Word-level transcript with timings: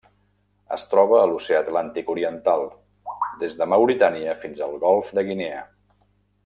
Es 0.77 0.85
troba 0.93 1.19
a 1.23 1.27
l'Oceà 1.31 1.59
Atlàntic 1.65 2.09
oriental: 2.15 2.65
des 3.45 3.61
de 3.61 3.71
Mauritània 3.75 4.37
fins 4.45 4.65
al 4.69 4.75
Golf 4.89 5.17
de 5.21 5.29
Guinea. 5.33 5.65